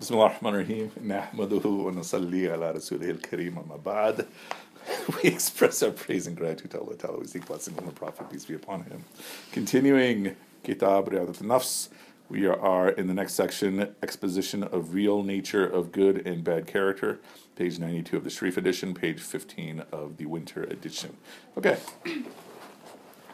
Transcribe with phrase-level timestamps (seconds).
[0.00, 4.26] بسم الله الرحمن الرحيم نحمده ونصلي على رسوله الكريم أما بعد
[5.08, 7.18] we express our praise and gratitude to Allah Ta'ala.
[7.18, 9.04] We seek blessing on the Prophet, peace be upon him.
[9.52, 11.88] Continuing Kitab Riyadat Nafs,
[12.28, 17.18] we are in the next section, exposition of real nature of good and bad character,
[17.56, 21.16] page 92 of the Sharif edition, page 15 of the Winter edition.
[21.58, 21.78] Okay.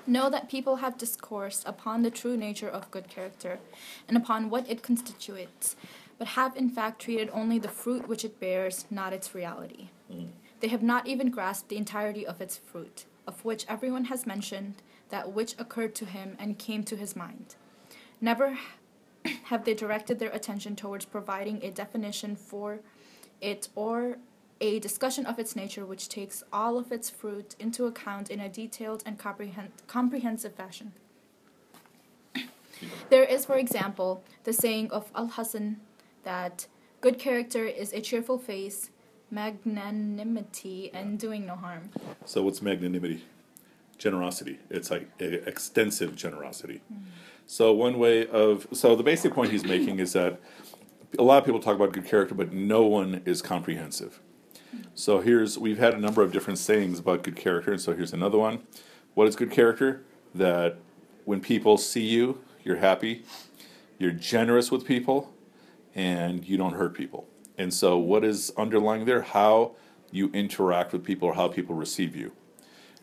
[0.07, 3.61] Know that people have discoursed upon the true nature of good character
[4.09, 5.77] and upon what it constitutes,
[6.18, 9.90] but have in fact treated only the fruit which it bears, not its reality.
[10.12, 10.30] Mm.
[10.60, 14.82] They have not even grasped the entirety of its fruit, of which everyone has mentioned
[15.10, 17.56] that which occurred to him and came to his mind.
[18.20, 18.58] Never
[19.46, 22.80] have they directed their attention towards providing a definition for
[23.40, 24.18] it or
[24.60, 28.50] a discussion of its nature which takes all of its fruit into account in a
[28.50, 30.94] detailed and comprehend- comprehensive fashion.
[33.10, 35.80] There is, for example, the saying of Al Hasan
[36.28, 36.68] that
[37.00, 38.90] good character is a cheerful face,
[39.32, 41.90] magnanimity, and doing no harm.
[42.26, 43.24] So, what's magnanimity?
[43.98, 44.60] Generosity.
[44.70, 46.82] It's like extensive generosity.
[46.94, 47.04] Mm.
[47.46, 48.68] So, one way of.
[48.74, 50.42] So, the basic point he's making is that
[51.18, 54.20] a lot of people talk about good character, but no one is comprehensive.
[54.76, 54.88] Mm.
[54.96, 55.58] So, here's.
[55.58, 58.64] We've had a number of different sayings about good character, and so here's another one.
[59.14, 60.04] What is good character?
[60.36, 60.78] That
[61.24, 63.24] when people see you, you're happy,
[63.98, 65.34] you're generous with people,
[65.98, 67.28] and you don't hurt people.
[67.58, 69.24] And so, what is underlying there?
[69.24, 69.72] How
[70.12, 72.32] you interact with people or how people receive you.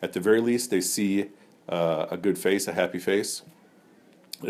[0.01, 1.31] At the very least, they see
[1.69, 3.43] uh, a good face, a happy face,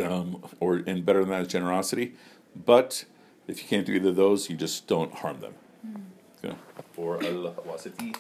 [0.01, 2.15] um, or and better than that is generosity.
[2.55, 3.07] But
[3.49, 5.55] if you can't do either of those, you just don't harm them.
[6.45, 6.55] Okay.
[6.97, 8.17] Or al-wasiti.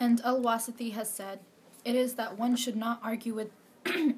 [0.00, 1.40] And Al Wasiti has said,
[1.84, 3.50] It is that one should not argue with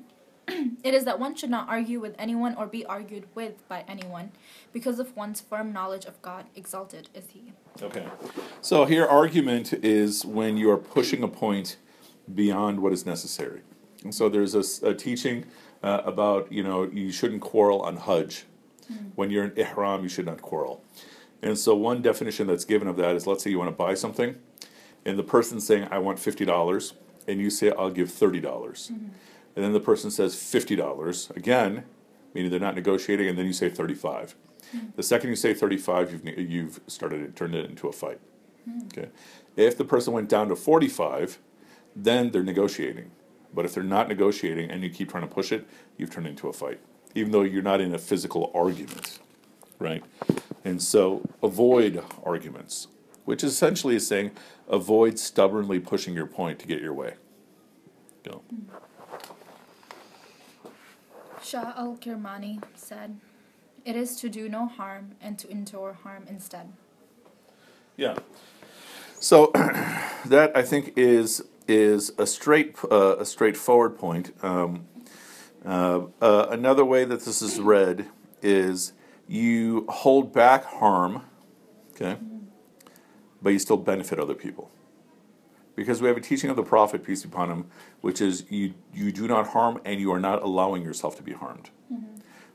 [0.82, 4.30] it is that one should not argue with anyone or be argued with by anyone,
[4.72, 7.52] because of one's firm knowledge of God, exalted is he.
[7.82, 8.06] Okay.
[8.60, 11.76] So here, argument is when you are pushing a point
[12.34, 13.60] beyond what is necessary.
[14.02, 15.46] And so there's a teaching
[15.82, 18.44] uh, about, you know, you shouldn't quarrel on Hajj.
[19.16, 20.82] When you're in Ihram, you should not quarrel.
[21.42, 23.94] And so one definition that's given of that is let's say you want to buy
[23.94, 24.36] something,
[25.04, 26.92] and the person's saying, I want $50,
[27.26, 28.42] and you say, I'll give $30.
[28.42, 28.92] dollars
[29.56, 31.84] And then the person says $50, again,
[32.34, 34.36] meaning they're not negotiating, and then you say 35
[34.94, 38.20] The second you say 35 you've, you've started it, turned it into a fight.
[38.86, 39.08] Okay.
[39.56, 41.38] If the person went down to 45,
[41.94, 43.10] then they're negotiating.
[43.54, 46.30] But if they're not negotiating and you keep trying to push it, you've turned it
[46.30, 46.80] into a fight,
[47.14, 49.18] even though you're not in a physical argument,
[49.78, 50.02] right?
[50.64, 52.88] And so avoid arguments,
[53.24, 54.32] which essentially is saying
[54.68, 57.14] avoid stubbornly pushing your point to get your way.
[58.24, 58.42] Go.
[61.46, 63.20] Shah al Kirmani said,
[63.84, 66.72] It is to do no harm and to endure harm instead.
[67.96, 68.16] Yeah.
[69.20, 74.32] So that I think is is a straight uh, a straightforward point.
[74.42, 74.86] Um,
[75.64, 78.08] uh, uh, another way that this is read
[78.42, 78.92] is
[79.28, 81.22] you hold back harm,
[81.92, 82.16] okay,
[83.40, 84.70] but you still benefit other people.
[85.76, 87.66] Because we have a teaching of the Prophet, peace be upon him,
[88.00, 91.32] which is you you do not harm and you are not allowing yourself to be
[91.32, 91.70] harmed.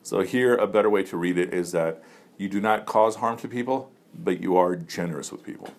[0.04, 2.04] So here, a better way to read it is that
[2.38, 5.70] you do not cause harm to people, but you are generous with people.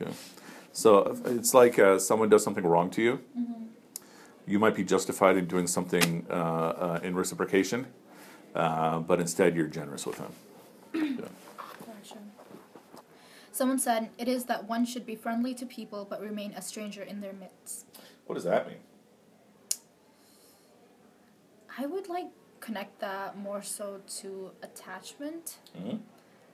[0.00, 0.12] Okay,
[0.72, 3.20] so it's like uh, someone does something wrong to you.
[4.46, 7.86] You might be justified in doing something uh, uh, in reciprocation,
[8.54, 10.32] uh, but instead you're generous with them.
[11.20, 11.28] Yeah.
[13.52, 17.02] Someone said, It is that one should be friendly to people but remain a stranger
[17.02, 17.86] in their midst.
[18.26, 18.78] What does that mean?
[21.78, 22.26] I would like
[22.60, 25.58] connect that more so to attachment.
[25.76, 26.00] Mhm.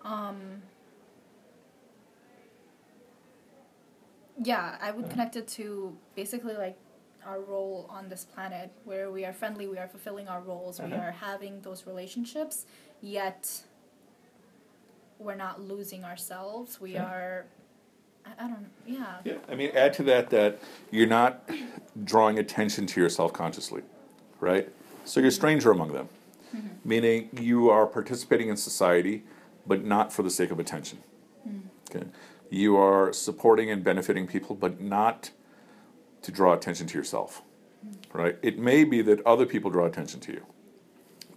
[0.04, 0.62] Um,
[4.42, 6.78] yeah, I would connect it to basically like
[7.26, 10.86] our role on this planet where we are friendly, we are fulfilling our roles, we
[10.86, 10.96] Uh-huh.
[11.08, 12.64] are having those relationships,
[13.00, 13.64] yet
[15.18, 16.80] we're not losing ourselves.
[16.80, 17.02] We Sure.
[17.02, 17.46] are,
[18.24, 19.18] I, I don't yeah.
[19.24, 20.60] Yeah, I mean, add to that that
[20.90, 21.48] you're not
[22.04, 23.82] drawing attention to yourself consciously,
[24.40, 24.68] right?
[25.04, 26.08] So you're a stranger among them,
[26.54, 26.68] mm-hmm.
[26.84, 29.24] meaning you are participating in society,
[29.66, 30.98] but not for the sake of attention.
[31.46, 31.96] Mm-hmm.
[31.96, 32.06] Okay,
[32.50, 35.30] you are supporting and benefiting people, but not
[36.22, 37.42] to draw attention to yourself,
[37.86, 38.18] mm-hmm.
[38.18, 38.36] right?
[38.42, 40.46] It may be that other people draw attention to you,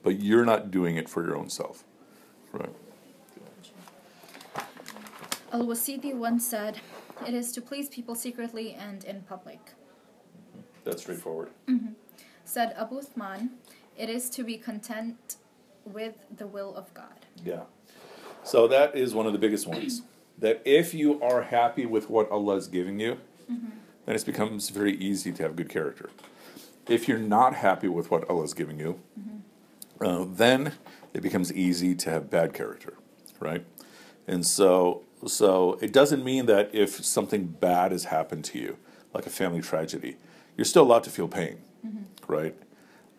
[0.03, 1.83] but you're not doing it for your own self,
[2.51, 2.73] right?
[5.51, 6.79] Al Wasiti once said,
[7.27, 9.59] It is to please people secretly and in public.
[10.83, 11.49] That's straightforward.
[11.67, 11.93] Mm-hmm.
[12.45, 13.49] Said Abu Uthman,
[13.97, 15.35] It is to be content
[15.85, 17.25] with the will of God.
[17.43, 17.63] Yeah.
[18.43, 20.01] So that is one of the biggest ones.
[20.39, 23.17] that if you are happy with what Allah is giving you,
[23.51, 23.69] mm-hmm.
[24.05, 26.09] then it becomes very easy to have good character.
[26.87, 30.05] If you're not happy with what Allah is giving you, mm-hmm.
[30.05, 30.73] uh, then
[31.13, 32.95] it becomes easy to have bad character,
[33.39, 33.65] right?
[34.27, 38.77] And so, so it doesn't mean that if something bad has happened to you,
[39.13, 40.17] like a family tragedy,
[40.57, 41.57] you're still allowed to feel pain,
[42.27, 42.55] right?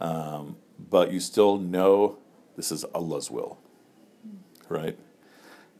[0.00, 0.56] Um,
[0.90, 2.18] but you still know
[2.56, 3.58] this is Allah's will,
[4.68, 4.96] right?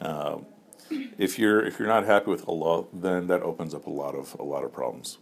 [0.01, 0.47] Um,
[1.19, 4.37] if you're if you're not happy with Allah, then that opens up a lot of
[4.39, 5.19] a lot of problems.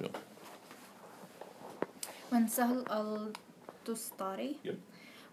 [0.00, 0.08] Yeah.
[2.30, 3.32] When Sahal al
[3.84, 4.76] Tustari Yep.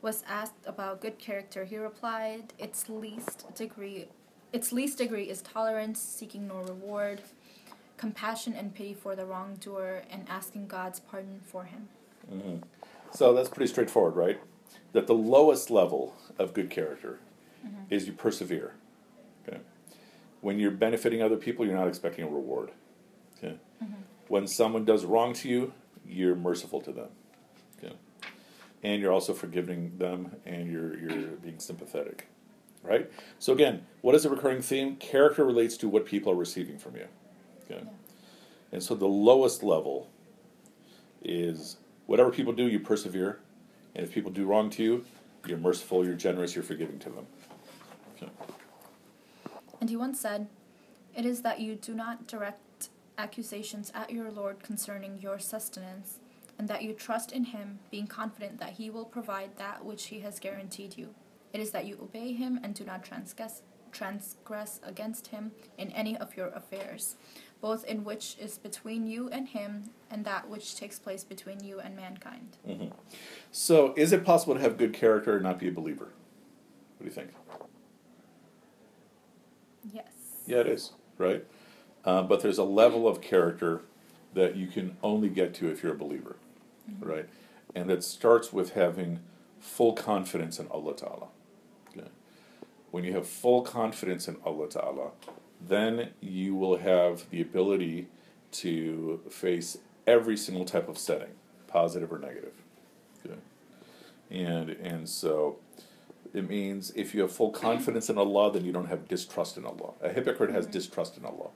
[0.01, 4.07] was asked about good character, he replied, "Its least degree,
[4.51, 7.21] its least degree is tolerance, seeking no reward,
[7.97, 11.89] compassion and pity for the wrongdoer, and asking God's pardon for him."
[12.31, 12.57] Mm-hmm.
[13.11, 14.39] So that's pretty straightforward, right?
[14.93, 17.19] That the lowest level of good character
[17.65, 17.83] mm-hmm.
[17.89, 18.73] is you persevere.
[19.47, 19.59] Okay.
[20.41, 22.71] When you're benefiting other people, you're not expecting a reward.
[23.37, 23.57] Okay.
[23.83, 23.93] Mm-hmm.
[24.27, 25.73] When someone does wrong to you,
[26.05, 27.09] you're merciful to them.
[27.77, 27.95] Okay.
[28.83, 32.27] And you're also forgiving them and you're you're being sympathetic.
[32.83, 33.11] Right?
[33.39, 34.95] So again, what is a recurring theme?
[34.95, 37.07] Character relates to what people are receiving from you.
[37.69, 37.83] Okay.
[38.71, 40.09] And so the lowest level
[41.23, 43.39] is whatever people do, you persevere.
[43.95, 45.05] And if people do wrong to you,
[45.45, 47.27] you're merciful, you're generous, you're forgiving to them.
[48.15, 48.31] Okay.
[49.81, 50.47] And he once said,
[51.15, 56.19] It is that you do not direct accusations at your Lord concerning your sustenance,
[56.57, 60.19] and that you trust in him, being confident that he will provide that which he
[60.19, 61.13] has guaranteed you.
[61.53, 63.61] It is that you obey him and do not transgress,
[63.91, 67.15] transgress against him in any of your affairs,
[67.61, 71.79] both in which is between you and him, and that which takes place between you
[71.79, 72.57] and mankind.
[73.51, 76.09] So, is it possible to have good character and not be a believer?
[76.97, 77.31] What do you think?
[79.91, 80.05] Yes.
[80.45, 81.45] Yeah, it is, right?
[82.05, 83.81] Uh, but there's a level of character
[84.33, 86.37] that you can only get to if you're a believer,
[86.99, 87.27] right?
[87.75, 89.19] And that starts with having
[89.59, 91.27] full confidence in Allah Ta'ala.
[92.89, 92.97] Okay?
[92.97, 95.11] When you have full confidence in Allah Ta'ala,
[95.61, 98.07] then you will have the ability
[98.51, 99.77] to face
[100.07, 101.33] every single type of setting,
[101.67, 102.53] positive or negative.
[103.25, 103.39] Okay?
[104.31, 105.57] And, and so
[106.33, 109.65] it means if you have full confidence in Allah, then you don't have distrust in
[109.65, 109.93] Allah.
[110.01, 110.73] A hypocrite has mm-hmm.
[110.73, 111.49] distrust in Allah.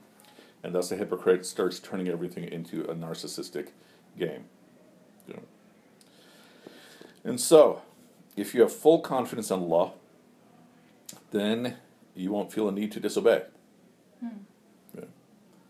[0.64, 3.70] And thus a hypocrite starts turning everything into a narcissistic
[4.18, 4.46] game.
[5.28, 5.40] Know.
[7.24, 7.82] And so,
[8.36, 9.92] if you have full confidence in Allah,
[11.34, 11.76] then
[12.16, 13.44] you won't feel a need to disobey.
[14.22, 14.28] Hmm.
[14.98, 15.06] Yeah.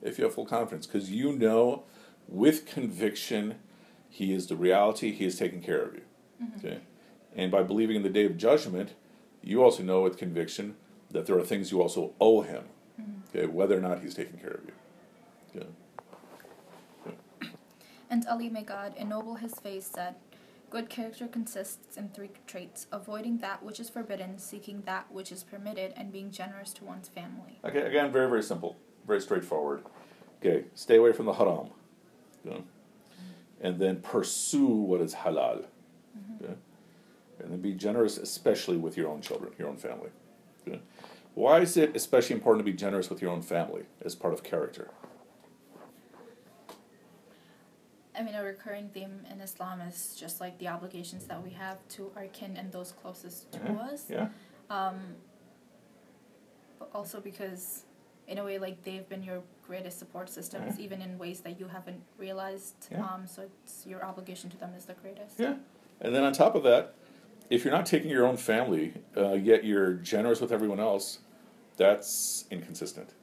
[0.01, 1.83] If you have full confidence, because you know
[2.27, 3.56] with conviction
[4.10, 6.01] He is the reality, He is taking care of you.
[6.44, 6.68] Mm-hmm.
[6.68, 6.80] Okay?
[7.36, 8.94] And by believing in the day of judgment,
[9.42, 10.75] you also know with conviction
[11.10, 12.66] that there are things you also owe Him,
[13.01, 13.36] mm-hmm.
[13.36, 14.74] okay, whether or not He's taking care of you.
[15.56, 15.68] Okay?
[18.13, 20.13] And Ali, may God ennoble his face, said,
[20.74, 25.44] Good character consists in three traits avoiding that which is forbidden, seeking that which is
[25.44, 27.60] permitted, and being generous to one's family.
[27.64, 28.75] Okay, again, very, very simple,
[29.06, 29.84] very straightforward.
[30.40, 31.68] Okay, stay away from the haram.
[32.44, 32.64] Okay?
[33.62, 35.66] And then pursue what is halal.
[36.18, 36.44] Mm-hmm.
[36.44, 36.56] Okay?
[37.38, 40.10] And then be generous, especially with your own children, your own family.
[40.68, 40.80] Okay?
[41.36, 44.42] Why is it especially important to be generous with your own family as part of
[44.42, 44.90] character?
[48.16, 51.78] I mean, a recurring theme in Islam is just like the obligations that we have
[51.90, 53.80] to our kin and those closest to Mhm.
[53.92, 54.10] us.
[54.10, 54.30] Yeah?
[54.70, 55.16] Um,
[56.80, 57.84] but also because,
[58.28, 60.80] in a way, like they've been your greatest support systems, Mhm.
[60.80, 62.88] even in ways that you haven't realized.
[62.92, 63.04] Yeah.
[63.06, 65.40] Um, so it's your obligation to them is the greatest.
[65.40, 65.56] Yeah.
[66.02, 66.94] And then on top of that,
[67.50, 71.20] if you're not taking your own family, uh, yet you're generous with everyone else,
[71.78, 73.14] that's inconsistent,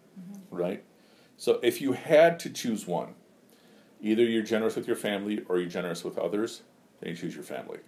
[0.50, 0.84] right?
[1.36, 3.14] So if you had to choose one,
[4.00, 6.62] either you're generous with your family or you're generous with others,
[7.00, 7.78] then you choose your family.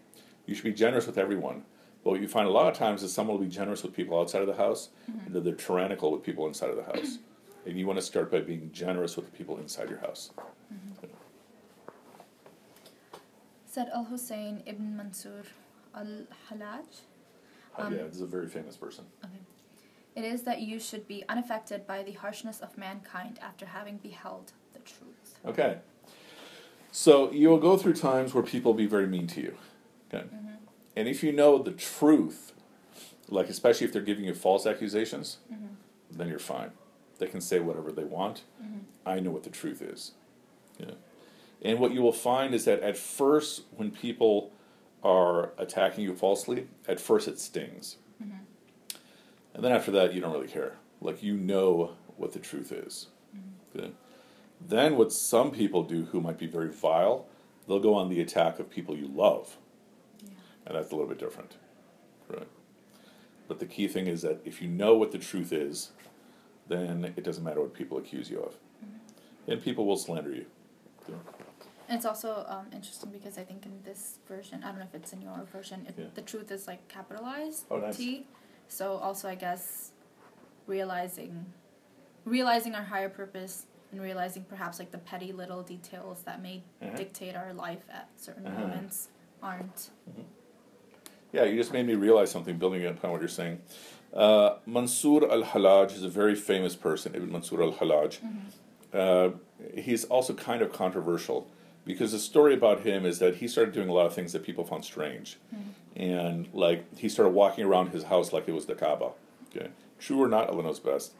[0.46, 1.64] You should be generous with everyone.
[2.04, 4.18] But what you find a lot of times is someone will be generous with people
[4.18, 5.26] outside of the house, mm-hmm.
[5.26, 7.18] and then they're tyrannical with people inside of the house.
[7.66, 10.30] and you want to start by being generous with the people inside your house.
[10.72, 11.06] Mm-hmm.
[13.66, 15.44] Said Al Hussein ibn Mansur
[15.94, 17.02] al Hallaj.
[17.78, 19.04] Uh, um, yeah, this is a very famous person.
[19.24, 19.32] Okay.
[20.14, 24.52] It is that you should be unaffected by the harshness of mankind after having beheld
[24.74, 25.38] the truth.
[25.46, 25.78] Okay.
[26.92, 29.56] So you'll go through times where people will be very mean to you.
[30.12, 30.24] Okay.
[30.24, 30.48] Mm-hmm.
[30.94, 32.52] And if you know the truth,
[33.28, 35.74] like especially if they're giving you false accusations, mm-hmm.
[36.10, 36.70] then you're fine.
[37.18, 38.42] They can say whatever they want.
[38.62, 38.78] Mm-hmm.
[39.06, 40.12] I know what the truth is.
[40.78, 40.92] Yeah.
[41.62, 44.52] And what you will find is that at first, when people
[45.02, 47.96] are attacking you falsely, at first it stings.
[48.20, 48.32] And
[49.54, 50.76] And then after that, you don't really care.
[51.00, 53.08] Like you know what the truth is.
[53.74, 53.92] Okay?
[54.68, 57.26] Then what some people do who might be very vile,
[57.66, 59.56] they'll go on the attack of people you love.
[60.22, 60.30] Yeah.
[60.66, 61.56] And that's a little bit different.
[62.28, 62.48] Right.
[63.48, 65.90] But the key thing is that if you know what the truth is,
[66.68, 68.54] then it doesn't matter what people accuse you of.
[69.48, 70.46] And people will slander you.
[71.02, 71.18] Okay?
[71.88, 74.94] And it's also um, interesting because I think in this version, I don't know if
[74.94, 76.04] it's in your version, it, Yeah.
[76.14, 77.96] the truth is like capitalized Oh, nice.
[77.96, 78.26] T.
[78.68, 79.90] So also, I guess
[80.66, 81.46] realizing,
[82.24, 86.96] realizing our higher purpose and realizing perhaps like the petty little details that may Uh-huh.
[86.96, 88.60] dictate our life at certain Uh-huh.
[88.60, 89.08] moments
[89.42, 89.90] aren't.
[91.32, 93.60] Yeah, you just made me realize something building upon what you're saying.
[94.12, 98.18] Uh, Mansur al Hallaj is a very famous person, Ibn Mansur al Hallaj.
[98.92, 99.30] Uh,
[99.74, 101.46] he's also kind of controversial
[101.86, 104.42] because the story about him is that he started doing a lot of things that
[104.42, 105.38] people found strange.
[105.96, 109.12] And like he started walking around his house like it was the Kaaba.
[109.54, 109.68] Okay.
[109.98, 111.12] True or not, Allah knows best.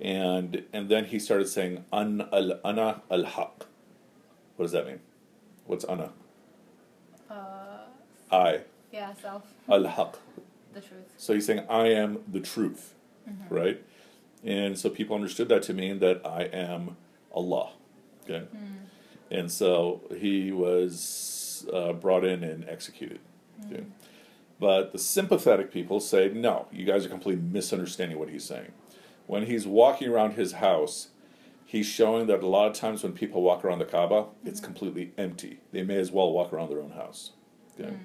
[0.00, 3.66] And and then he started saying an al ana al haq.
[4.56, 5.00] What does that mean?
[5.66, 6.12] What's ana?
[7.30, 7.86] Uh,
[8.30, 8.60] I
[8.92, 10.18] yeah, self, al haq.
[10.74, 11.12] the truth.
[11.16, 12.94] So he's saying, I am the truth,
[13.48, 13.82] right?
[14.44, 16.96] And so people understood that to mean that I am
[17.34, 17.70] Allah.
[18.24, 18.46] Okay?
[19.30, 23.20] And so he was uh, brought in and executed.
[23.66, 23.84] Okay?
[24.60, 28.72] But the sympathetic people say, no, you guys are completely misunderstanding what he's saying.
[29.26, 31.08] When he's walking around his house,
[31.64, 34.66] he's showing that a lot of times when people walk around the Kaaba, it's mm-hmm.
[34.66, 35.60] completely empty.
[35.72, 37.32] They may as well walk around their own house.
[37.78, 37.90] Okay?
[37.90, 37.98] Mm.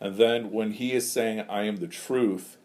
[0.00, 2.56] And then when he is saying, I am the truth,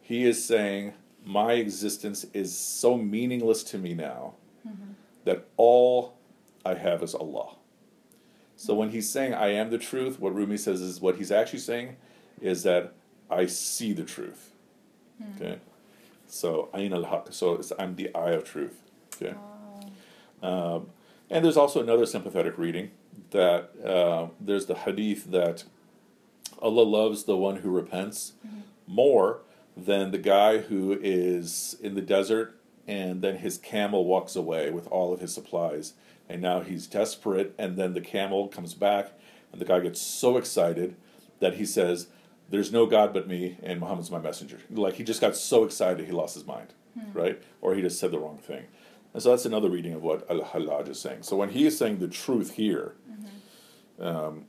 [0.00, 4.34] he is saying, My existence is so meaningless to me now
[4.66, 4.92] mm-hmm.
[5.24, 6.14] that all
[6.64, 7.54] I have is Allah.
[8.56, 11.60] So when he's saying, I am the truth, what Rumi says is what he's actually
[11.60, 11.96] saying
[12.40, 12.92] is that
[13.30, 14.50] I see the truth.
[15.20, 15.36] Mm.
[15.36, 15.58] Okay?
[16.32, 17.26] So, Ayn al Haq.
[17.30, 18.80] So it's, I'm the eye of truth.
[19.14, 19.34] Okay?
[20.42, 20.86] Um,
[21.28, 22.90] and there's also another sympathetic reading
[23.32, 25.64] that uh, there's the hadith that
[26.60, 28.32] Allah loves the one who repents
[28.86, 29.40] more
[29.76, 32.58] than the guy who is in the desert
[32.88, 35.92] and then his camel walks away with all of his supplies
[36.28, 39.12] and now he's desperate and then the camel comes back
[39.52, 40.96] and the guy gets so excited
[41.40, 42.08] that he says
[42.52, 44.60] there's no god but me and muhammad's my messenger.
[44.70, 47.18] Like he just got so excited he lost his mind hmm.
[47.18, 47.42] right?
[47.60, 48.66] Or he just said the wrong thing.
[49.14, 51.22] And so that's another reading of what al-hallaj is saying.
[51.22, 54.06] So when he is saying the truth here mm-hmm.
[54.06, 54.44] um,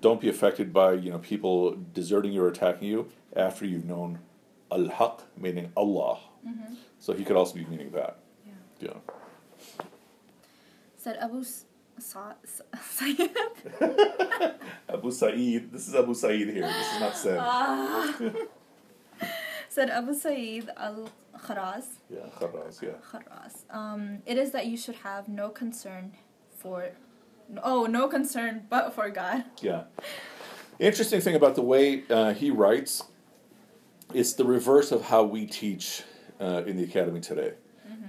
[0.00, 4.20] don't be affected by you know people deserting you or attacking you after you've known
[4.70, 6.20] al-haq meaning allah.
[6.46, 6.74] Mm-hmm.
[6.98, 8.18] So he could also be meaning that.
[8.46, 8.88] Yeah.
[8.88, 9.84] yeah.
[10.96, 11.42] Said Abu
[11.98, 13.30] Sa- Sa- Sayyid.
[14.88, 18.14] abu sa'id this is abu sa'id here this is not said Ah.
[19.68, 21.08] Said Abu Sa'id al
[21.46, 21.84] Kharaz.
[22.10, 23.64] yeah kharaz yeah Kharaz.
[23.70, 26.12] Um, it is that you should have no concern
[26.58, 26.90] for,
[27.62, 29.44] oh, no concern but for God.
[29.62, 29.84] Yeah.
[30.78, 33.04] Interesting thing about the way uh, he writes,
[34.12, 36.02] it's the reverse of how we teach
[36.38, 37.54] uh, in the academy today.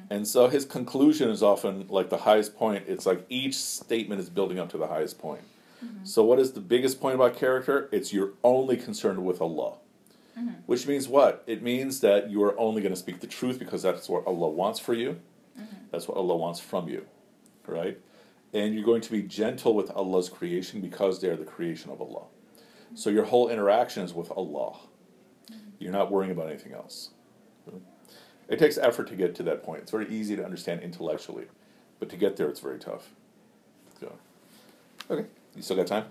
[0.10, 2.86] And so his conclusion is often like the highest point.
[2.88, 5.42] It's like each statement is building up to the highest point.
[5.84, 6.06] Mm-hmm.
[6.06, 7.90] So, what is the biggest point about character?
[7.92, 9.76] It's you're only concerned with Allah.
[10.38, 10.50] Mm-hmm.
[10.66, 11.44] Which means what?
[11.46, 14.50] It means that you are only going to speak the truth because that's what Allah
[14.50, 15.20] wants for you.
[15.60, 15.76] Mm-hmm.
[15.92, 17.06] That's what Allah wants from you.
[17.68, 18.00] Right?
[18.54, 22.02] And you're going to be gentle with Allah's creation because they are the creation of
[22.02, 22.26] Allah.
[22.96, 24.78] So your whole interaction is with Allah.
[25.80, 27.10] You're not worrying about anything else.
[28.48, 29.82] It takes effort to get to that point.
[29.84, 31.46] It's very easy to understand intellectually,
[32.00, 33.10] but to get there, it's very tough.
[34.00, 34.12] So,
[35.10, 36.06] okay, you still got time?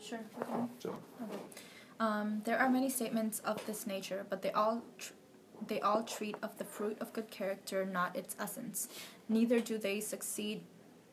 [0.00, 0.20] Sure.
[0.40, 0.64] Okay.
[0.80, 0.96] So,
[2.00, 5.12] Um, there are many statements of this nature, but they all tr-
[5.68, 8.88] they all treat of the fruit of good character, not its essence.
[9.28, 10.62] Neither do they succeed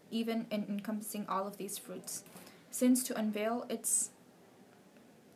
[0.09, 2.23] even in encompassing all of these fruits,
[2.71, 4.09] since to unveil its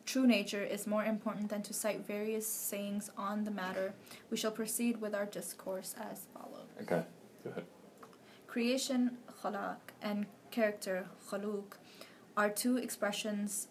[0.06, 3.94] true nature is more important than to cite various sayings on the matter.
[4.30, 6.68] We shall proceed with our discourse as follows.
[6.82, 7.04] okay,
[7.44, 7.66] go ahead.
[8.48, 11.78] Creation, khalaq, and character, khaluk,
[12.38, 13.68] are two expressions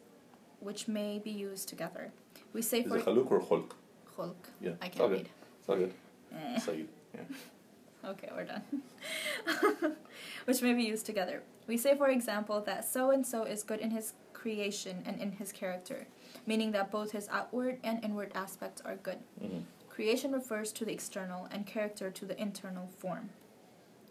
[0.61, 2.13] which may be used together.
[2.53, 3.71] We say Is for it khaluk or khulq?
[4.17, 4.35] khulq.
[4.61, 5.29] Yeah, I can't read.
[5.61, 5.95] It's all good.
[6.35, 6.59] Eh.
[6.59, 7.21] Sayyid, yeah.
[8.05, 8.65] Okay, we're done.
[10.45, 11.43] which may be used together.
[11.69, 15.31] We say, for example, that so and so is good in his creation and in
[15.33, 16.09] his character,
[16.47, 19.19] meaning that both his outward and inward aspects are good.
[19.41, 19.65] Mhm.
[19.89, 23.31] Creation refers to the external and character to the internal form.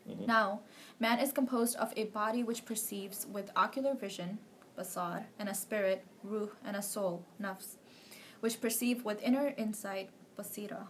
[0.08, 0.28] Mhm.
[0.28, 0.62] Now,
[1.00, 4.40] man is composed of a body which perceives with ocular vision,
[4.78, 7.78] basar, and a spirit, ruh, and a soul, nafs,
[8.40, 10.88] which perceive with inner insight, basira.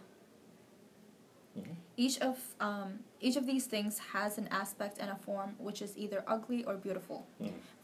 [1.94, 5.96] Each of um, each of these things has an aspect and a form which is
[5.98, 7.26] either ugly or beautiful.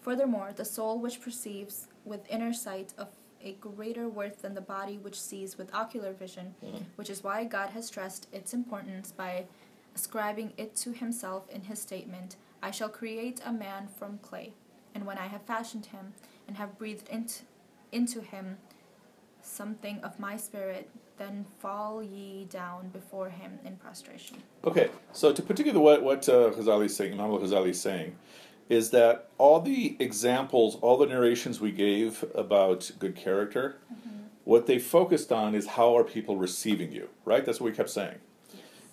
[0.00, 3.08] Furthermore, the soul which perceives with inner sight of
[3.42, 6.54] a greater worth than the body which sees with ocular vision,
[6.96, 9.44] which is why God has stressed its importance by
[9.94, 14.52] ascribing it to himself in his statement, I shall create a man from clay,
[14.94, 16.14] and when I have fashioned him
[16.46, 17.42] and have breathed into,
[17.92, 18.58] into him
[19.42, 24.36] something of my spirit, then fall ye down before him in prostration.
[24.64, 28.16] Okay, so to put together what what uh, Ghazali is saying, Imam al-Ghazali is saying,
[28.68, 34.24] is that all the examples, all the narrations we gave about good character, mm-hmm.
[34.44, 37.44] what they focused on is how are people receiving you, right?
[37.44, 38.16] That's what we kept saying.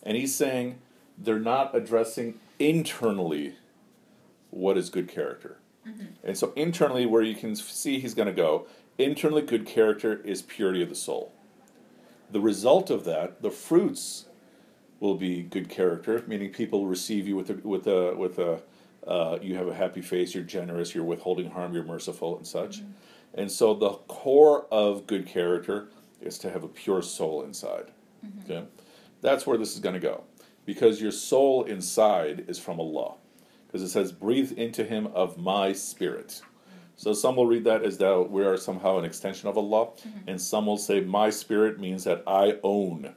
[0.03, 0.79] And he's saying
[1.17, 3.55] they're not addressing internally
[4.49, 5.57] what is good character.
[5.87, 6.05] Mm-hmm.
[6.23, 8.67] And so internally, where you can see he's going to go,
[8.97, 11.33] internally good character is purity of the soul.
[12.31, 14.25] The result of that, the fruits,
[14.99, 18.61] will be good character, meaning people receive you with a, with a with a
[19.07, 22.81] uh, you have a happy face, you're generous, you're withholding harm, you're merciful, and such.
[23.33, 25.89] And so the core of good character
[26.21, 27.91] is to have a pure soul inside.
[28.43, 28.63] Okay,
[29.21, 30.23] that's where this is going to go,
[30.65, 33.15] because your soul inside is from Allah,
[33.67, 36.41] because it says, "Breathe into Him of my spirit."
[36.97, 39.89] So some will read that as that we are somehow an extension of Allah,
[40.27, 43.13] and some will say, "My spirit" means that I own,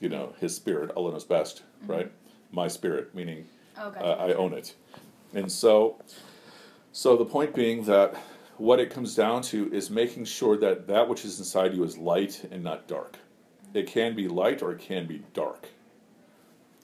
[0.00, 0.90] you know, His spirit.
[0.96, 2.10] Allah knows best, right?
[2.50, 3.46] My spirit, meaning
[3.78, 4.74] Oh, uh, I own it.
[5.36, 5.98] And so,
[6.92, 8.14] so the point being that
[8.56, 11.98] what it comes down to is making sure that that which is inside you is
[11.98, 13.18] light and not dark.
[13.74, 15.68] It can be light or it can be dark.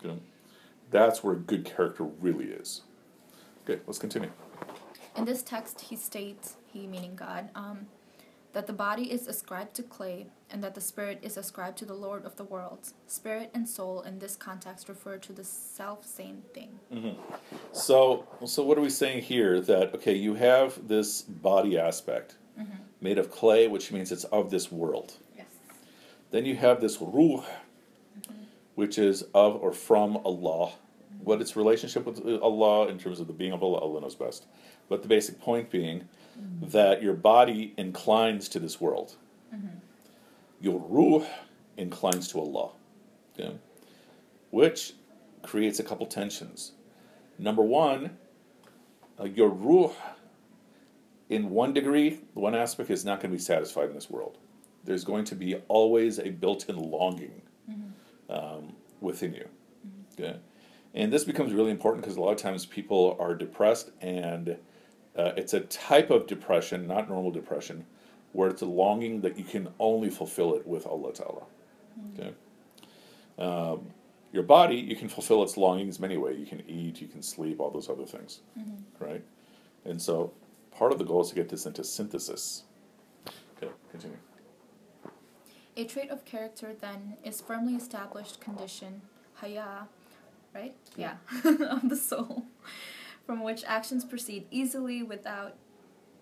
[0.04, 0.18] Okay?
[0.90, 2.82] That's where good character really is.
[3.64, 4.30] Okay, let's continue.
[5.16, 7.86] In this text, he states, he meaning God, um,
[8.52, 11.94] that the body is ascribed to clay and that the spirit is ascribed to the
[11.94, 12.94] Lord of the worlds.
[13.06, 16.78] Spirit and soul in this context refer to the self same thing.
[16.92, 17.20] Mm-hmm.
[17.72, 19.60] So, so what are we saying here?
[19.60, 22.82] That okay, you have this body aspect mm-hmm.
[23.00, 25.14] made of clay, which means it's of this world.
[25.36, 25.46] Yes.
[26.30, 28.34] Then you have this ruh, mm-hmm.
[28.74, 30.72] which is of or from Allah.
[31.24, 34.46] What its relationship with Allah in terms of the being of Allah, Allah knows best.
[34.88, 36.08] But the basic point being
[36.62, 39.16] that your body inclines to this world.
[40.60, 41.26] Your ruh
[41.76, 42.70] inclines to Allah.
[43.38, 43.56] Okay?
[44.50, 44.94] Which
[45.42, 46.72] creates a couple tensions.
[47.38, 48.16] Number one,
[49.18, 49.92] uh, your ruh,
[51.28, 54.38] in one degree, one aspect is not going to be satisfied in this world.
[54.84, 57.42] There's going to be always a built-in longing
[58.28, 59.48] um, within you.
[60.14, 60.38] Okay,
[60.94, 64.56] and this becomes really important because a lot of times people are depressed, and
[65.16, 67.84] uh, it's a type of depression, not normal depression,
[68.32, 71.42] where it's a longing that you can only fulfill it with Allah Ta'ala.
[72.18, 72.32] Okay.
[73.38, 73.90] Um,
[74.32, 76.38] your body, you can fulfill its longings many ways.
[76.38, 78.40] You can eat, you can sleep, all those other things,
[78.98, 79.22] right?
[79.84, 80.32] And so,
[80.70, 82.62] part of the goal is to get this into synthesis.
[83.56, 84.16] Okay, continue.
[85.76, 89.02] A trait of character, then, is firmly established condition,
[89.34, 89.88] haya,
[90.54, 90.74] right?
[90.96, 92.44] Yeah, of the soul,
[93.26, 95.56] from which actions proceed easily without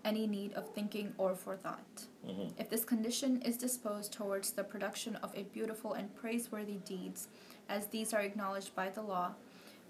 [0.04, 2.06] any need of thinking or forethought.
[2.26, 2.60] Mm-hmm.
[2.60, 7.28] If this condition is disposed towards the production of a beautiful and praiseworthy deeds,
[7.68, 9.32] as these are acknowledged by the law,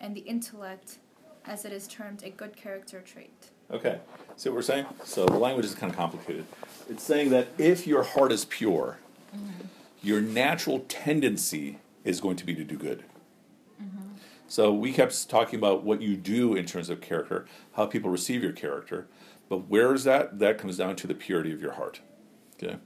[0.01, 0.99] and the intellect,
[1.45, 3.51] as it is termed a good character trait.
[3.71, 4.01] Okay,
[4.37, 4.87] see what we're saying?
[5.05, 6.45] So the language is kind of complicated.
[6.89, 8.99] It's saying that if your heart is pure,
[9.35, 9.67] mm-hmm.
[10.03, 13.05] your natural tendency is going to be to do good.
[14.51, 18.43] So we kept talking about what you do in terms of character, how people receive
[18.43, 19.07] your character,
[19.49, 20.41] but where is that?
[20.41, 22.01] That comes down to the purity of your heart.
[22.61, 22.79] Okay,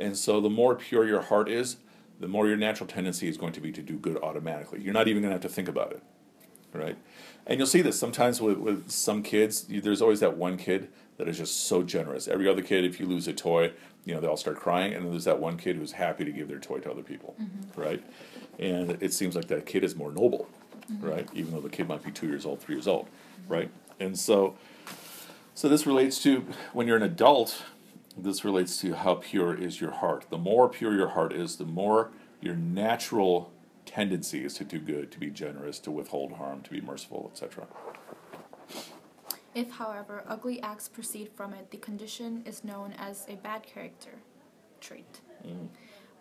[0.00, 1.76] and so the more pure your heart is,
[2.18, 4.80] the more your natural tendency is going to be to do good automatically.
[4.80, 6.02] You're not even going to have to think about it,
[6.72, 6.98] right?
[7.46, 9.66] And you'll see this sometimes with, with some kids.
[9.68, 12.26] There's always that one kid that is just so generous.
[12.26, 13.72] Every other kid, if you lose a toy,
[14.04, 16.32] you know they all start crying, and then there's that one kid who's happy to
[16.32, 17.80] give their toy to other people, mm-hmm.
[17.80, 18.02] right?
[18.58, 20.48] And it seems like that kid is more noble,
[20.90, 21.08] Mm-hmm.
[21.08, 21.28] right?
[21.34, 23.08] Even though the kid might be two years old, three years old,
[23.48, 23.70] right?
[24.00, 24.56] And so,
[25.54, 27.62] so this relates to when you're an adult.
[28.16, 30.26] This relates to how pure is your heart.
[30.28, 32.10] The more pure your heart is, the more
[32.42, 33.50] your natural
[33.86, 37.66] tendency is to do good, to be generous, to withhold harm, to be merciful, etc.
[39.54, 44.22] If, however, ugly acts proceed from it, the condition is known as a bad character
[44.80, 45.20] trait.
[45.46, 45.68] Mm.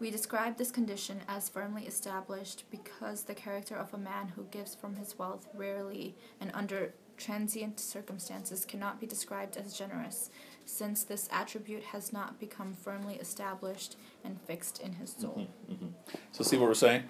[0.02, 4.74] We describe this condition as firmly established because the character of a man who gives
[4.74, 10.32] from his wealth rarely and under transient circumstances cannot be described as generous,
[10.66, 15.48] since this attribute has not become firmly established and fixed in his soul.
[15.70, 16.18] Mm-hmm, mm-hmm.
[16.32, 17.04] So see what we're saying?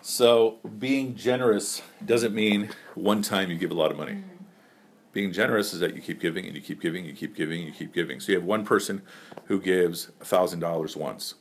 [0.00, 4.14] So being generous doesn't mean one time you give a lot of money.
[4.14, 4.44] Mm-hmm.
[5.12, 7.60] Being generous is that you keep giving and you keep giving, and you keep giving,
[7.60, 8.18] and you keep giving.
[8.18, 9.02] So you have one person
[9.44, 11.34] who gives thousand dollars once,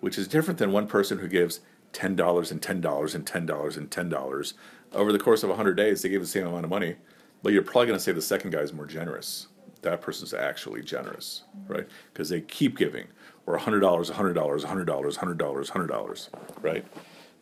[0.00, 1.60] which is different than one person who gives
[1.92, 4.54] ten dollars and ten dollars and ten dollars and ten dollars
[4.92, 6.02] over the course of hundred days.
[6.02, 6.96] They gave the same amount of money,
[7.42, 9.48] but you're probably going to say the second guy is more generous.
[9.82, 11.86] That person's actually generous, right?
[12.12, 13.06] Because they keep giving,
[13.46, 16.30] or hundred dollars, hundred dollars, hundred dollars, hundred dollars, hundred dollars,
[16.60, 16.84] right?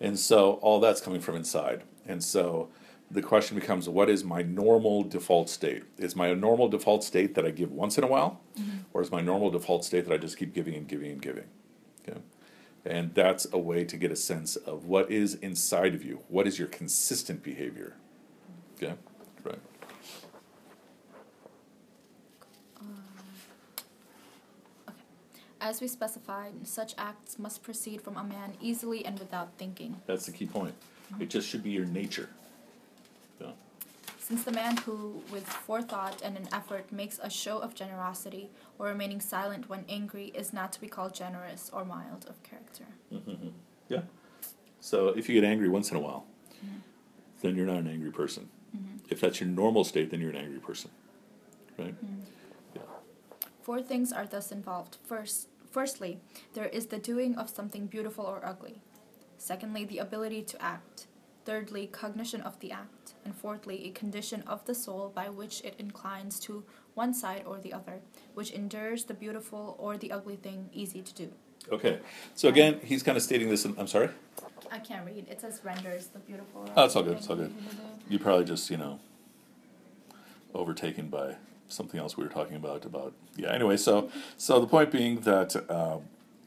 [0.01, 1.83] And so all that's coming from inside.
[2.07, 2.69] And so
[3.11, 5.85] the question becomes what is my normal default state?
[5.97, 8.40] Is my normal default state that I give once in a while?
[8.59, 8.79] Mm-hmm.
[8.92, 11.45] Or is my normal default state that I just keep giving and giving and giving?
[12.07, 12.21] Okay.
[12.87, 16.20] And that's a way to get a sense of what is inside of you.
[16.29, 17.94] What is your consistent behavior?
[18.77, 18.94] Okay.
[19.42, 19.59] Right.
[25.61, 30.01] As we specified, such acts must proceed from a man easily and without thinking.
[30.07, 30.75] That's the key point.
[31.18, 32.29] It just should be your nature.
[34.27, 38.89] Since the man who, with forethought and an effort, makes a show of generosity, or
[38.89, 42.87] remaining silent when angry, is not to be called generous or mild of character.
[43.15, 43.51] Mm-hmm.
[43.89, 44.03] Yeah.
[44.81, 46.79] So if you get angry once in a while, mm-hmm.
[47.41, 48.49] then you're not an angry person.
[48.77, 48.97] Mm-hmm.
[49.11, 50.91] If that's your normal state, then you're an angry person.
[51.79, 51.95] Right?
[52.75, 52.83] Yeah.
[53.62, 54.97] Four things are thus involved.
[55.05, 56.19] First, firstly,
[56.55, 58.81] there is the doing of something beautiful or ugly.
[59.39, 61.07] Secondly, the ability to act.
[61.45, 62.91] Thirdly, cognition of the act.
[63.27, 66.62] And fourthly, a condition of the soul by which it inclines to
[66.95, 67.99] one side or the other,
[68.35, 71.33] which endures the beautiful or the ugly thing easy to do.
[71.73, 71.99] Okay.
[72.37, 73.65] So again, he's kind of stating this.
[73.65, 74.11] In, I'm sorry.
[74.71, 75.27] I can't read.
[75.29, 76.71] It says renders the beautiful.
[76.77, 77.51] Oh, it's all good, it's all good.
[77.51, 77.83] easy to do.
[78.11, 79.01] You probably just you know
[80.55, 81.35] overtaken by
[81.67, 82.85] something else we were talking about.
[82.85, 83.51] About yeah.
[83.51, 86.03] Anyway, so so the point being that um,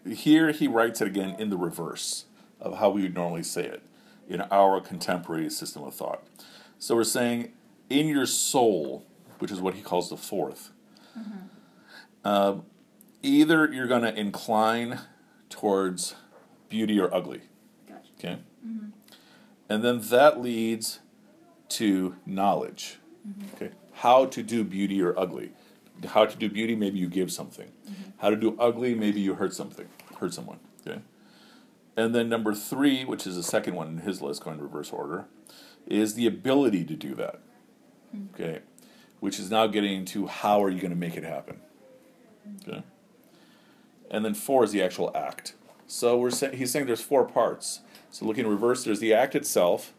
[0.09, 2.23] here he writes it again in the reverse
[2.61, 3.81] of how we would normally say it
[4.29, 6.23] in our contemporary system of thought.
[6.79, 7.51] So we're saying
[7.89, 9.05] in your soul,
[9.39, 10.69] which is what he calls the 4th
[12.23, 12.65] um,
[13.21, 14.99] either you're going to incline
[15.49, 16.15] towards
[16.69, 17.41] beauty or ugly.
[17.87, 18.09] Gotcha.
[18.17, 18.39] Okay?
[19.69, 20.99] And then that leads
[21.69, 22.97] to knowledge.
[23.55, 23.71] Okay?
[23.93, 25.51] How to do beauty or ugly.
[26.07, 27.71] How to do beauty, maybe you give something.
[28.17, 29.87] How to do ugly, maybe you hurt something,
[30.19, 30.59] hurt someone.
[30.85, 31.01] Okay?
[31.97, 34.91] And then number three, which is the second one in his list, going in reverse
[34.91, 35.25] order,
[35.89, 37.41] is the ability to do that.
[38.33, 38.59] Okay?
[39.19, 41.59] Which is now getting into how are you going to make it happen.
[42.61, 42.83] Okay?
[44.09, 45.53] And then four is the actual act.
[45.87, 47.81] So we're saying he's saying there's four parts.
[48.11, 49.93] So looking in reverse, there's the act itself.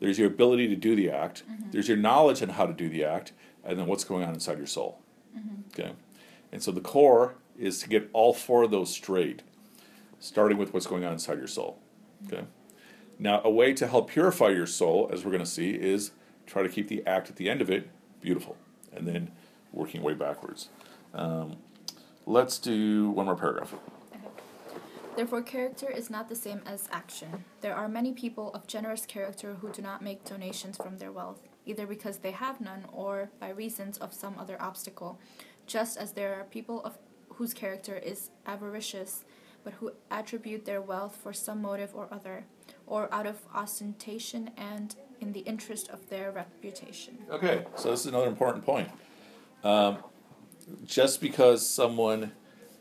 [0.00, 1.44] There's your ability to do the act.
[1.50, 1.70] Mm-hmm.
[1.70, 4.58] There's your knowledge on how to do the act, and then what's going on inside
[4.58, 5.00] your soul.
[5.36, 5.80] Mm-hmm.
[5.80, 5.92] Okay,
[6.52, 9.42] and so the core is to get all four of those straight,
[10.18, 11.78] starting with what's going on inside your soul.
[12.26, 12.44] Okay.
[13.24, 16.10] Now, a way to help purify your soul, as we're going to see, is
[16.44, 17.88] try to keep the act at the end of it
[18.20, 18.58] beautiful,
[18.92, 19.30] and then
[19.72, 20.68] working way backwards.
[21.14, 21.56] Um,
[22.26, 23.74] let's do one more paragraph.
[25.16, 27.44] Therefore, character is not the same as action.
[27.62, 31.40] There are many people of generous character who do not make donations from their wealth,
[31.64, 35.18] either because they have none or by reasons of some other obstacle,
[35.66, 36.98] just as there are people of
[37.30, 39.24] whose character is avaricious,
[39.64, 42.44] but who attribute their wealth for some motive or other,
[42.86, 47.18] or out of ostentation and in the interest of their reputation.
[47.30, 48.88] Okay, so this is another important point.
[49.62, 49.98] Um,
[50.84, 52.32] just because someone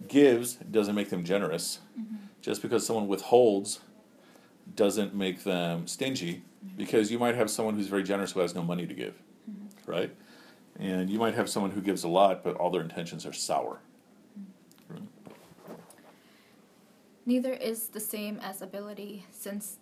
[0.08, 1.80] gives doesn't make them generous.
[2.00, 2.16] Mm-hmm.
[2.42, 3.80] Just because someone withholds
[4.76, 6.44] doesn't make them stingy.
[6.66, 6.78] Mm-hmm.
[6.78, 9.92] Because you might have someone who's very generous who has no money to give, mm-hmm.
[9.92, 10.16] right?
[10.80, 13.80] And you might have someone who gives a lot, but all their intentions are sour.
[17.26, 19.80] Neither is the same as ability, since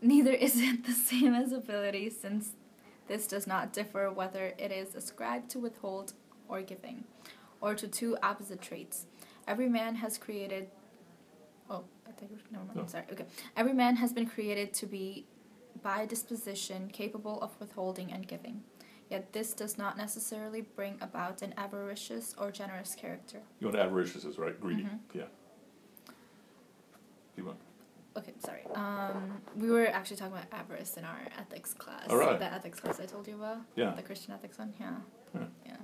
[0.00, 2.52] neither is it the same as ability, since
[3.08, 6.12] this does not differ whether it is ascribed to withhold
[6.48, 7.04] or giving,
[7.60, 9.06] or to two opposite traits.
[9.48, 10.68] Every man has created.
[11.70, 12.76] Oh, I think never mind.
[12.76, 12.86] No.
[12.86, 13.04] Sorry.
[13.12, 13.24] Okay.
[13.56, 15.26] Every man has been created to be,
[15.82, 18.62] by disposition, capable of withholding and giving.
[19.08, 23.38] Yet this does not necessarily bring about an avaricious or generous character.
[23.60, 24.60] You want avaricious is right?
[24.60, 24.82] Greedy.
[24.82, 24.98] Mhm.
[25.14, 25.24] Yeah.
[27.36, 27.56] Keep on.
[28.16, 28.62] Okay, sorry.
[28.74, 32.08] Um, we were actually talking about avarice in our ethics class.
[32.08, 32.38] All right.
[32.38, 33.58] The ethics class I told you about.
[33.74, 33.92] Yeah.
[33.94, 34.72] The Christian ethics one.
[34.80, 34.96] Yeah.
[35.34, 35.46] Yeah.
[35.66, 35.76] Yeah.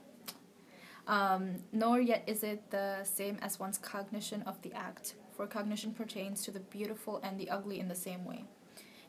[1.07, 5.93] Um, nor yet is it the same as one's cognition of the act, for cognition
[5.93, 8.45] pertains to the beautiful and the ugly in the same way.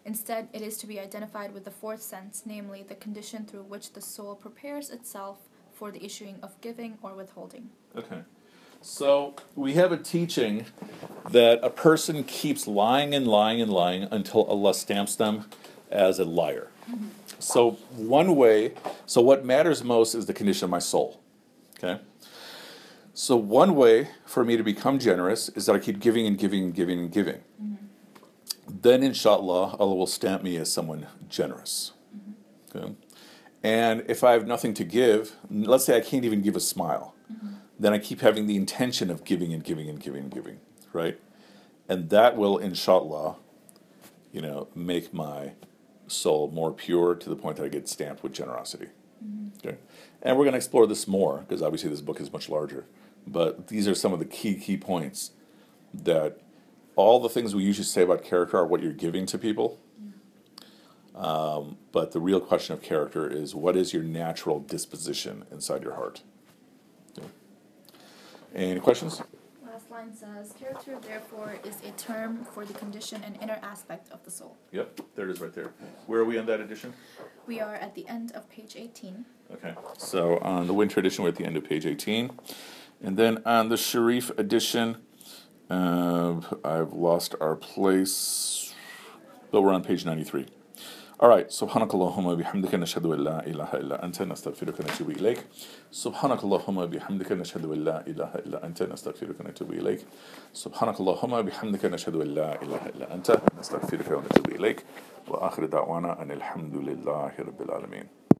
[0.05, 3.93] Instead, it is to be identified with the fourth sense, namely the condition through which
[3.93, 5.37] the soul prepares itself
[5.71, 7.69] for the issuing of giving or withholding.
[7.95, 8.21] Okay.
[8.81, 10.65] So we have a teaching
[11.29, 15.45] that a person keeps lying and lying and lying until Allah stamps them
[15.89, 16.69] as a liar.
[17.39, 18.73] So one way,
[19.05, 21.21] so what matters most is the condition of my soul.
[21.77, 22.01] Okay?
[23.13, 26.63] So one way for me to become generous is that I keep giving and giving
[26.63, 27.41] and giving and giving.
[28.67, 31.91] Then inshallah Allah will stamp me as someone generous.
[32.75, 32.93] Okay?
[33.61, 37.13] And if I have nothing to give, let's say I can't even give a smile,
[37.79, 40.59] then I keep having the intention of giving and giving and giving and giving,
[40.93, 41.19] right?
[41.89, 43.35] And that will, inshallah,
[44.31, 45.53] you know, make my
[46.07, 48.87] soul more pure to the point that I get stamped with generosity.
[49.57, 49.77] Okay?
[50.21, 52.85] And we're going to explore this more because obviously this book is much larger.
[53.25, 55.31] But these are some of the key, key points
[55.93, 56.39] that
[56.95, 59.79] all the things we usually say about character are what you're giving to people.
[61.15, 65.93] Um, but the real question of character is what is your natural disposition inside your
[65.93, 66.21] heart?
[67.17, 67.27] Okay.
[68.55, 69.21] Any questions?
[69.93, 74.31] Line says, character therefore is a term for the condition and inner aspect of the
[74.31, 74.57] soul.
[74.71, 75.71] Yep, there it is right there.
[76.07, 76.95] Where are we on that edition?
[77.45, 79.23] We are at the end of page 18.
[79.51, 82.31] Okay, so on the winter edition, we're at the end of page 18.
[83.03, 84.97] And then on the Sharif edition,
[85.69, 88.73] uh, I've lost our place,
[89.51, 90.47] but we're on page 93.
[91.23, 95.45] All right, سبحانك اللهم بحمدك نشهد أن لا إله إلا أنت نستغفرك ونتوب إليك
[95.91, 100.05] سبحانك اللهم بحمدك نشهد أن لا إله إلا أنت نستغفرك ونتوب إليك
[100.53, 104.83] سبحانك اللهم بحمدك نشهد أن لا إله إلا أنت نستغفرك ونتوب إليك
[105.27, 108.07] وآخر دعوانا أن الحمد لله رب العالمين